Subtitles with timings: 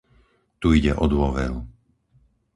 [0.59, 1.61] Tu ide o dôveru.